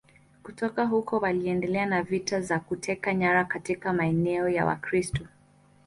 [0.43, 5.27] Kutoka huko waliendelea na vita za kuteka nyara katika maeneo ya Wakristo.